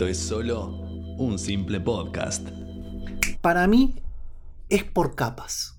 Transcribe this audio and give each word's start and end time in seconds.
esto 0.00 0.08
es 0.08 0.18
solo 0.18 0.66
un 1.18 1.38
simple 1.38 1.78
podcast. 1.78 2.48
Para 3.42 3.66
mí 3.66 4.02
es 4.70 4.82
por 4.82 5.14
capas, 5.14 5.78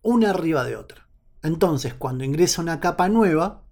una 0.00 0.30
arriba 0.30 0.62
de 0.62 0.76
otra. 0.76 1.08
Entonces, 1.42 1.92
cuando 1.92 2.22
ingresa 2.22 2.62
una 2.62 2.78
capa 2.78 3.08
nueva, 3.08 3.64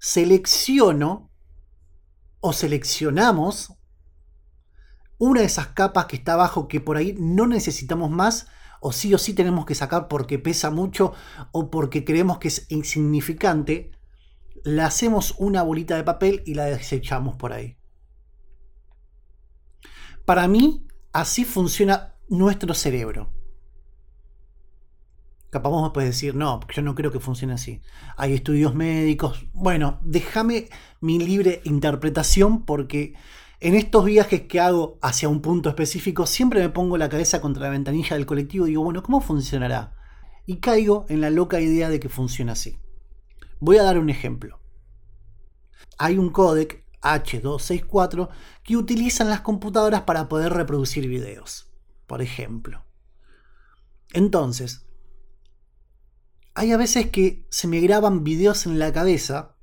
selecciono 0.00 1.30
o 2.40 2.52
seleccionamos 2.52 3.72
una 5.18 5.42
de 5.42 5.46
esas 5.46 5.68
capas 5.68 6.06
que 6.06 6.16
está 6.16 6.32
abajo 6.32 6.66
que 6.66 6.80
por 6.80 6.96
ahí 6.96 7.14
no 7.20 7.46
necesitamos 7.46 8.10
más 8.10 8.48
o 8.80 8.90
sí 8.90 9.14
o 9.14 9.18
sí 9.18 9.32
tenemos 9.32 9.64
que 9.64 9.76
sacar 9.76 10.08
porque 10.08 10.40
pesa 10.40 10.72
mucho 10.72 11.12
o 11.52 11.70
porque 11.70 12.04
creemos 12.04 12.38
que 12.38 12.48
es 12.48 12.66
insignificante, 12.68 13.92
la 14.64 14.86
hacemos 14.86 15.36
una 15.38 15.62
bolita 15.62 15.94
de 15.94 16.02
papel 16.02 16.42
y 16.46 16.54
la 16.54 16.64
desechamos 16.64 17.36
por 17.36 17.52
ahí. 17.52 17.79
Para 20.30 20.46
mí, 20.46 20.86
así 21.12 21.44
funciona 21.44 22.14
nuestro 22.28 22.72
cerebro. 22.72 23.32
Capaz 25.50 25.70
vos 25.70 25.90
puedes 25.92 26.10
decir, 26.10 26.36
no, 26.36 26.60
yo 26.72 26.82
no 26.82 26.94
creo 26.94 27.10
que 27.10 27.18
funcione 27.18 27.54
así. 27.54 27.80
Hay 28.16 28.34
estudios 28.34 28.76
médicos. 28.76 29.44
Bueno, 29.52 29.98
déjame 30.04 30.68
mi 31.00 31.18
libre 31.18 31.62
interpretación 31.64 32.64
porque 32.64 33.14
en 33.58 33.74
estos 33.74 34.04
viajes 34.04 34.42
que 34.42 34.60
hago 34.60 35.00
hacia 35.02 35.28
un 35.28 35.42
punto 35.42 35.68
específico 35.68 36.26
siempre 36.26 36.60
me 36.60 36.68
pongo 36.68 36.96
la 36.96 37.08
cabeza 37.08 37.40
contra 37.40 37.64
la 37.64 37.70
ventanilla 37.70 38.14
del 38.14 38.24
colectivo 38.24 38.68
y 38.68 38.70
digo, 38.70 38.84
bueno, 38.84 39.02
¿cómo 39.02 39.20
funcionará? 39.20 39.96
Y 40.46 40.58
caigo 40.58 41.06
en 41.08 41.22
la 41.22 41.30
loca 41.30 41.60
idea 41.60 41.88
de 41.88 41.98
que 41.98 42.08
funciona 42.08 42.52
así. 42.52 42.78
Voy 43.58 43.78
a 43.78 43.82
dar 43.82 43.98
un 43.98 44.10
ejemplo. 44.10 44.60
Hay 45.98 46.18
un 46.18 46.30
códec 46.30 46.84
H264 47.02 48.28
que 48.62 48.76
utilizan 48.76 49.30
las 49.30 49.40
computadoras 49.40 50.02
para 50.02 50.28
poder 50.28 50.52
reproducir 50.52 51.08
videos, 51.08 51.70
por 52.06 52.22
ejemplo. 52.22 52.84
Entonces, 54.12 54.86
hay 56.54 56.72
a 56.72 56.76
veces 56.76 57.10
que 57.10 57.46
se 57.50 57.68
me 57.68 57.80
graban 57.80 58.24
videos 58.24 58.66
en 58.66 58.78
la 58.78 58.92
cabeza 58.92 59.56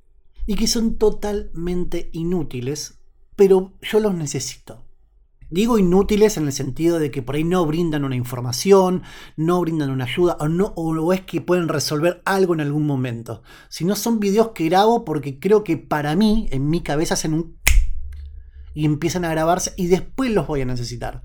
y 0.46 0.56
que 0.56 0.66
son 0.66 0.96
totalmente 0.96 2.08
inútiles, 2.12 2.98
pero 3.36 3.74
yo 3.82 4.00
los 4.00 4.14
necesito. 4.14 4.87
Digo 5.50 5.78
inútiles 5.78 6.36
en 6.36 6.44
el 6.44 6.52
sentido 6.52 6.98
de 6.98 7.10
que 7.10 7.22
por 7.22 7.34
ahí 7.34 7.44
no 7.44 7.64
brindan 7.64 8.04
una 8.04 8.16
información, 8.16 9.02
no 9.36 9.60
brindan 9.62 9.90
una 9.90 10.04
ayuda 10.04 10.36
o, 10.40 10.48
no, 10.48 10.74
o 10.76 11.12
es 11.14 11.22
que 11.22 11.40
pueden 11.40 11.68
resolver 11.68 12.20
algo 12.26 12.52
en 12.52 12.60
algún 12.60 12.86
momento. 12.86 13.42
Si 13.70 13.86
no 13.86 13.96
son 13.96 14.20
videos 14.20 14.50
que 14.50 14.66
grabo 14.66 15.06
porque 15.06 15.38
creo 15.38 15.64
que 15.64 15.78
para 15.78 16.14
mí, 16.16 16.48
en 16.50 16.68
mi 16.68 16.82
cabeza, 16.82 17.14
hacen 17.14 17.32
un... 17.32 17.56
y 18.74 18.84
empiezan 18.84 19.24
a 19.24 19.30
grabarse 19.30 19.72
y 19.78 19.86
después 19.86 20.30
los 20.32 20.46
voy 20.46 20.60
a 20.60 20.66
necesitar. 20.66 21.22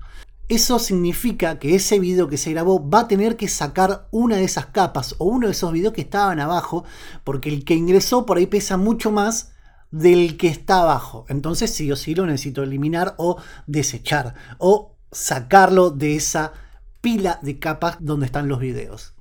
Eso 0.48 0.78
significa 0.78 1.58
que 1.58 1.74
ese 1.74 1.98
video 1.98 2.28
que 2.28 2.38
se 2.38 2.50
grabó 2.50 2.88
va 2.88 3.00
a 3.00 3.08
tener 3.08 3.36
que 3.36 3.48
sacar 3.48 4.08
una 4.10 4.36
de 4.36 4.44
esas 4.44 4.66
capas 4.66 5.16
o 5.18 5.26
uno 5.26 5.46
de 5.46 5.52
esos 5.52 5.72
videos 5.72 5.92
que 5.92 6.02
estaban 6.02 6.40
abajo 6.40 6.84
porque 7.24 7.50
el 7.50 7.64
que 7.64 7.74
ingresó 7.74 8.24
por 8.24 8.38
ahí 8.38 8.46
pesa 8.46 8.76
mucho 8.78 9.10
más 9.10 9.53
del 9.94 10.36
que 10.36 10.48
está 10.48 10.80
abajo. 10.80 11.24
Entonces 11.28 11.72
sí 11.72 11.90
o 11.92 11.94
sí 11.94 12.16
lo 12.16 12.26
necesito 12.26 12.64
eliminar 12.64 13.14
o 13.16 13.40
desechar 13.68 14.34
o 14.58 14.96
sacarlo 15.12 15.90
de 15.90 16.16
esa 16.16 16.52
pila 17.00 17.38
de 17.42 17.60
capas 17.60 17.98
donde 18.00 18.26
están 18.26 18.48
los 18.48 18.58
videos. 18.58 19.14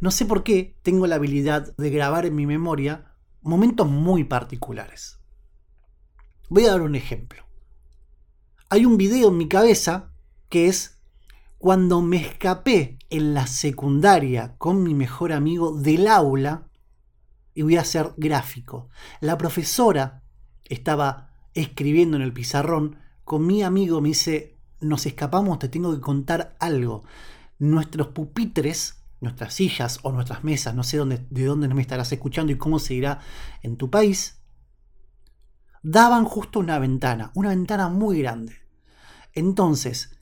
No 0.00 0.10
sé 0.10 0.24
por 0.24 0.44
qué 0.44 0.78
tengo 0.82 1.06
la 1.06 1.16
habilidad 1.16 1.76
de 1.76 1.90
grabar 1.90 2.24
en 2.24 2.34
mi 2.34 2.46
memoria 2.46 3.12
momentos 3.42 3.86
muy 3.86 4.24
particulares. 4.24 5.18
Voy 6.48 6.64
a 6.64 6.70
dar 6.70 6.80
un 6.80 6.94
ejemplo. 6.94 7.44
Hay 8.70 8.86
un 8.86 8.96
video 8.96 9.28
en 9.28 9.36
mi 9.36 9.46
cabeza 9.46 10.10
que 10.48 10.68
es 10.68 11.00
cuando 11.58 12.00
me 12.00 12.16
escapé 12.16 12.96
en 13.10 13.34
la 13.34 13.46
secundaria 13.46 14.54
con 14.56 14.82
mi 14.82 14.94
mejor 14.94 15.32
amigo 15.32 15.72
del 15.72 16.06
aula 16.06 16.66
y 17.54 17.62
voy 17.62 17.76
a 17.76 17.84
ser 17.84 18.12
gráfico. 18.16 18.88
La 19.20 19.38
profesora 19.38 20.22
estaba 20.64 21.30
escribiendo 21.54 22.16
en 22.16 22.22
el 22.22 22.32
pizarrón, 22.32 22.96
con 23.24 23.46
mi 23.46 23.62
amigo 23.62 24.00
me 24.00 24.08
dice, 24.08 24.58
nos 24.80 25.06
escapamos, 25.06 25.58
te 25.58 25.68
tengo 25.68 25.94
que 25.94 26.00
contar 26.00 26.56
algo. 26.58 27.04
Nuestros 27.58 28.08
pupitres, 28.08 29.04
nuestras 29.20 29.54
sillas 29.54 30.00
o 30.02 30.12
nuestras 30.12 30.44
mesas, 30.44 30.74
no 30.74 30.82
sé 30.82 30.98
de 30.98 31.44
dónde 31.44 31.68
me 31.68 31.82
estarás 31.82 32.10
escuchando 32.12 32.52
y 32.52 32.58
cómo 32.58 32.78
se 32.78 32.94
irá 32.94 33.20
en 33.62 33.76
tu 33.76 33.90
país, 33.90 34.42
daban 35.82 36.24
justo 36.24 36.60
una 36.60 36.78
ventana, 36.78 37.30
una 37.34 37.50
ventana 37.50 37.88
muy 37.88 38.20
grande. 38.20 38.56
Entonces, 39.34 40.18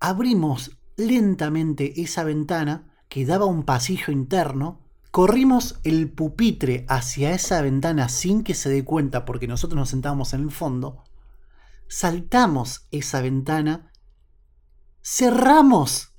abrimos 0.00 0.78
lentamente 0.96 2.00
esa 2.00 2.24
ventana 2.24 2.94
que 3.08 3.24
daba 3.24 3.46
un 3.46 3.64
pasillo 3.64 4.12
interno 4.12 4.87
Corrimos 5.10 5.80
el 5.84 6.10
pupitre 6.10 6.84
hacia 6.88 7.32
esa 7.32 7.62
ventana 7.62 8.08
sin 8.08 8.44
que 8.44 8.54
se 8.54 8.68
dé 8.68 8.84
cuenta 8.84 9.24
porque 9.24 9.48
nosotros 9.48 9.78
nos 9.78 9.88
sentábamos 9.88 10.34
en 10.34 10.42
el 10.42 10.50
fondo. 10.50 11.02
Saltamos 11.88 12.86
esa 12.90 13.22
ventana, 13.22 13.90
cerramos 15.02 16.12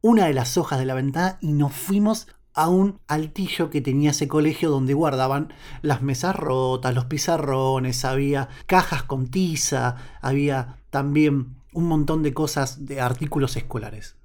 una 0.00 0.26
de 0.26 0.34
las 0.34 0.56
hojas 0.56 0.80
de 0.80 0.86
la 0.86 0.94
ventana 0.94 1.38
y 1.40 1.52
nos 1.52 1.72
fuimos 1.72 2.26
a 2.54 2.68
un 2.68 3.00
altillo 3.06 3.70
que 3.70 3.80
tenía 3.80 4.10
ese 4.10 4.26
colegio 4.26 4.68
donde 4.68 4.94
guardaban 4.94 5.52
las 5.80 6.02
mesas 6.02 6.34
rotas, 6.34 6.92
los 6.92 7.04
pizarrones, 7.04 8.04
había 8.04 8.48
cajas 8.66 9.04
con 9.04 9.28
tiza, 9.28 9.94
había 10.20 10.80
también 10.90 11.56
un 11.72 11.86
montón 11.86 12.24
de 12.24 12.34
cosas 12.34 12.84
de 12.84 13.00
artículos 13.00 13.56
escolares. 13.56 14.16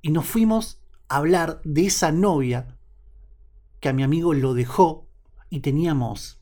Y 0.00 0.10
nos 0.10 0.24
fuimos 0.24 0.80
a 1.08 1.16
hablar 1.16 1.60
de 1.64 1.84
esa 1.84 2.12
novia 2.12 2.78
que 3.84 3.90
a 3.90 3.92
mi 3.92 4.02
amigo 4.02 4.32
lo 4.32 4.54
dejó 4.54 5.10
y 5.50 5.60
teníamos 5.60 6.40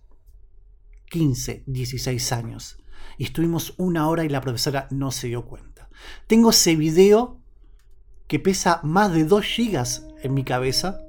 15, 1.11 1.65
16 1.67 2.31
años. 2.31 2.79
Y 3.19 3.25
estuvimos 3.25 3.75
una 3.79 4.09
hora 4.09 4.25
y 4.25 4.29
la 4.29 4.41
profesora 4.41 4.87
no 4.93 5.11
se 5.11 5.27
dio 5.27 5.45
cuenta. 5.45 5.89
Tengo 6.29 6.51
ese 6.51 6.77
video 6.77 7.41
que 8.29 8.39
pesa 8.39 8.79
más 8.85 9.13
de 9.13 9.25
2 9.25 9.45
gigas 9.45 10.07
en 10.23 10.35
mi 10.35 10.45
cabeza. 10.45 11.01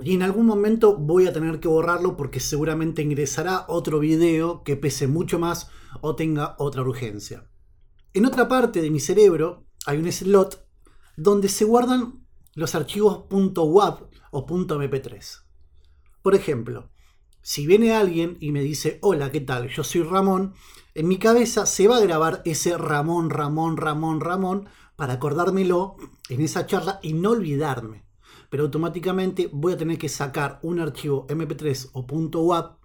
Y 0.00 0.14
en 0.14 0.22
algún 0.22 0.46
momento 0.46 0.96
voy 0.96 1.26
a 1.26 1.32
tener 1.34 1.60
que 1.60 1.68
borrarlo 1.68 2.16
porque 2.16 2.40
seguramente 2.40 3.02
ingresará 3.02 3.66
otro 3.68 3.98
video 3.98 4.62
que 4.62 4.78
pese 4.78 5.08
mucho 5.08 5.38
más 5.38 5.68
o 6.00 6.16
tenga 6.16 6.56
otra 6.58 6.80
urgencia. 6.80 7.50
En 8.14 8.24
otra 8.24 8.48
parte 8.48 8.80
de 8.80 8.88
mi 8.88 8.98
cerebro 8.98 9.66
hay 9.84 9.98
un 9.98 10.10
slot 10.10 10.66
donde 11.18 11.50
se 11.50 11.66
guardan 11.66 12.24
los 12.54 12.74
archivos 12.74 13.26
.wav 13.30 14.08
o 14.30 14.46
.mp3. 14.46 15.51
Por 16.22 16.34
ejemplo, 16.36 16.90
si 17.40 17.66
viene 17.66 17.92
alguien 17.92 18.36
y 18.40 18.52
me 18.52 18.62
dice, 18.62 18.98
hola, 19.02 19.32
¿qué 19.32 19.40
tal? 19.40 19.68
Yo 19.68 19.82
soy 19.82 20.04
Ramón, 20.04 20.54
en 20.94 21.08
mi 21.08 21.18
cabeza 21.18 21.66
se 21.66 21.88
va 21.88 21.96
a 21.96 22.00
grabar 22.00 22.42
ese 22.44 22.78
Ramón, 22.78 23.30
Ramón, 23.30 23.76
Ramón, 23.76 24.20
Ramón, 24.20 24.68
para 24.94 25.14
acordármelo 25.14 25.96
en 26.28 26.40
esa 26.40 26.66
charla 26.66 27.00
y 27.02 27.14
no 27.14 27.30
olvidarme. 27.30 28.04
Pero 28.50 28.64
automáticamente 28.64 29.50
voy 29.52 29.72
a 29.72 29.76
tener 29.76 29.98
que 29.98 30.08
sacar 30.08 30.60
un 30.62 30.78
archivo 30.78 31.26
mp3 31.26 31.90
o 31.94 32.78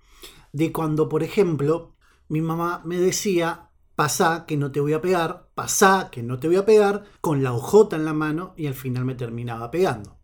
de 0.53 0.71
cuando, 0.71 1.07
por 1.07 1.21
ejemplo, 1.21 1.93
mi 2.29 2.41
mamá 2.41 2.81
me 2.85 2.97
decía, 2.97 3.69
pasá 3.95 4.45
que 4.47 4.57
no 4.57 4.71
te 4.71 4.79
voy 4.79 4.93
a 4.93 5.01
pegar, 5.01 5.49
pasá 5.53 6.09
que 6.11 6.23
no 6.23 6.39
te 6.39 6.47
voy 6.47 6.57
a 6.57 6.65
pegar, 6.65 7.03
con 7.21 7.43
la 7.43 7.53
hojota 7.53 7.95
en 7.95 8.05
la 8.05 8.13
mano 8.13 8.55
y 8.57 8.65
al 8.65 8.73
final 8.73 9.05
me 9.05 9.13
terminaba 9.13 9.69
pegando. 9.69 10.17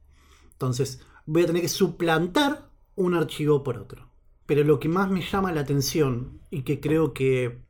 Entonces 0.53 1.01
voy 1.27 1.43
a 1.43 1.47
tener 1.47 1.61
que 1.61 1.69
suplantar 1.69 2.72
un 2.95 3.13
archivo 3.15 3.63
por 3.63 3.77
otro. 3.77 4.09
Pero 4.45 4.63
lo 4.63 4.79
que 4.79 4.89
más 4.89 5.09
me 5.09 5.21
llama 5.21 5.51
la 5.51 5.61
atención 5.61 6.41
y 6.49 6.63
que 6.63 6.79
creo 6.79 7.13
que 7.13 7.63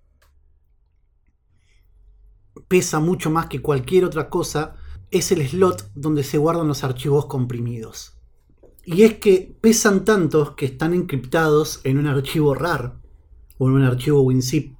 pesa 2.67 2.99
mucho 2.99 3.29
más 3.29 3.47
que 3.47 3.61
cualquier 3.61 4.05
otra 4.05 4.29
cosa 4.29 4.75
es 5.11 5.31
el 5.31 5.47
slot 5.47 5.91
donde 5.93 6.23
se 6.23 6.37
guardan 6.37 6.67
los 6.67 6.83
archivos 6.83 7.27
comprimidos. 7.27 8.17
Y 8.85 9.03
es 9.03 9.15
que 9.19 9.55
pesan 9.61 10.03
tantos 10.03 10.51
que 10.51 10.65
están 10.65 10.93
encriptados 10.93 11.79
en 11.83 11.97
un 11.99 12.07
archivo 12.07 12.53
RAR 12.53 12.99
o 13.57 13.69
en 13.69 13.75
un 13.75 13.83
archivo 13.83 14.21
WinZip 14.21 14.75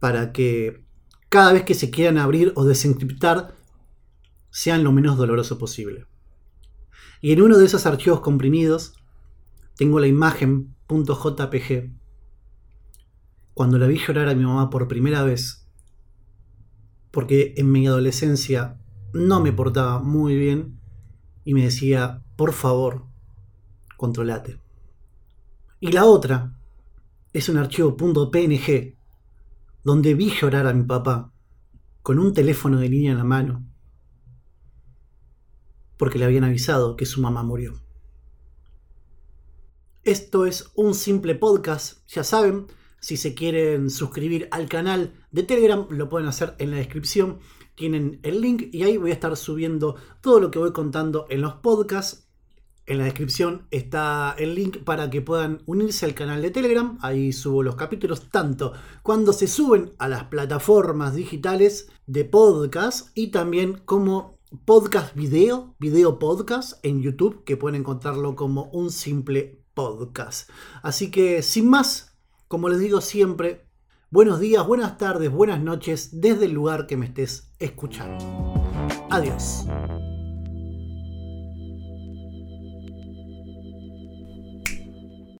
para 0.00 0.32
que 0.32 0.84
cada 1.28 1.52
vez 1.52 1.64
que 1.64 1.74
se 1.74 1.90
quieran 1.90 2.18
abrir 2.18 2.52
o 2.56 2.64
desencriptar 2.64 3.54
sean 4.50 4.82
lo 4.82 4.90
menos 4.90 5.18
doloroso 5.18 5.58
posible. 5.58 6.06
Y 7.20 7.32
en 7.32 7.42
uno 7.42 7.58
de 7.58 7.66
esos 7.66 7.86
archivos 7.86 8.20
comprimidos 8.20 8.94
tengo 9.76 10.00
la 10.00 10.06
imagen 10.06 10.74
.jpg. 10.88 11.92
Cuando 13.54 13.78
la 13.78 13.86
vi 13.86 13.98
llorar 13.98 14.28
a 14.28 14.34
mi 14.34 14.44
mamá 14.44 14.70
por 14.70 14.88
primera 14.88 15.22
vez, 15.22 15.68
porque 17.10 17.54
en 17.56 17.70
mi 17.70 17.86
adolescencia 17.86 18.78
no 19.12 19.40
me 19.40 19.52
portaba 19.52 20.00
muy 20.00 20.36
bien 20.36 20.78
y 21.44 21.54
me 21.54 21.64
decía, 21.64 22.22
por 22.36 22.52
favor, 22.52 23.06
controlate. 23.96 24.60
Y 25.80 25.92
la 25.92 26.04
otra 26.04 26.58
es 27.32 27.48
un 27.48 27.58
archivo 27.58 27.96
.png, 27.96 28.96
donde 29.84 30.14
vi 30.14 30.30
llorar 30.30 30.66
a 30.66 30.72
mi 30.72 30.84
papá 30.84 31.32
con 32.02 32.18
un 32.18 32.32
teléfono 32.32 32.78
de 32.78 32.88
línea 32.88 33.12
en 33.12 33.18
la 33.18 33.24
mano, 33.24 33.66
porque 35.96 36.18
le 36.18 36.24
habían 36.24 36.44
avisado 36.44 36.96
que 36.96 37.06
su 37.06 37.20
mamá 37.20 37.42
murió. 37.42 37.85
Esto 40.06 40.46
es 40.46 40.70
un 40.76 40.94
simple 40.94 41.34
podcast, 41.34 42.06
ya 42.06 42.22
saben, 42.22 42.68
si 43.00 43.16
se 43.16 43.34
quieren 43.34 43.90
suscribir 43.90 44.46
al 44.52 44.68
canal 44.68 45.14
de 45.32 45.42
Telegram 45.42 45.84
lo 45.90 46.08
pueden 46.08 46.28
hacer 46.28 46.54
en 46.60 46.70
la 46.70 46.76
descripción, 46.76 47.40
tienen 47.74 48.20
el 48.22 48.40
link 48.40 48.68
y 48.70 48.84
ahí 48.84 48.98
voy 48.98 49.10
a 49.10 49.14
estar 49.14 49.36
subiendo 49.36 49.96
todo 50.20 50.38
lo 50.38 50.52
que 50.52 50.60
voy 50.60 50.72
contando 50.72 51.26
en 51.28 51.40
los 51.40 51.54
podcasts. 51.54 52.28
En 52.86 52.98
la 52.98 53.04
descripción 53.06 53.66
está 53.72 54.36
el 54.38 54.54
link 54.54 54.84
para 54.84 55.10
que 55.10 55.22
puedan 55.22 55.64
unirse 55.66 56.06
al 56.06 56.14
canal 56.14 56.40
de 56.40 56.52
Telegram. 56.52 56.98
Ahí 57.02 57.32
subo 57.32 57.64
los 57.64 57.74
capítulos 57.74 58.30
tanto 58.30 58.74
cuando 59.02 59.32
se 59.32 59.48
suben 59.48 59.90
a 59.98 60.06
las 60.06 60.26
plataformas 60.26 61.16
digitales 61.16 61.88
de 62.06 62.24
podcast 62.24 63.08
y 63.18 63.32
también 63.32 63.82
como 63.84 64.38
podcast 64.66 65.16
video, 65.16 65.74
video 65.80 66.20
podcast 66.20 66.78
en 66.84 67.02
YouTube, 67.02 67.42
que 67.42 67.56
pueden 67.56 67.80
encontrarlo 67.80 68.36
como 68.36 68.70
un 68.70 68.92
simple 68.92 69.65
podcast. 69.76 70.50
Así 70.82 71.12
que 71.12 71.42
sin 71.42 71.70
más, 71.70 72.16
como 72.48 72.68
les 72.68 72.80
digo 72.80 73.00
siempre, 73.00 73.68
buenos 74.10 74.40
días, 74.40 74.66
buenas 74.66 74.98
tardes, 74.98 75.30
buenas 75.30 75.60
noches 75.60 76.20
desde 76.20 76.46
el 76.46 76.52
lugar 76.52 76.88
que 76.88 76.96
me 76.96 77.06
estés 77.06 77.52
escuchando. 77.60 78.24
Adiós. 79.10 79.66